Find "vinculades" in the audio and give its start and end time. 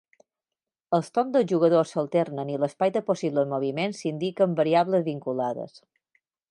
5.13-5.83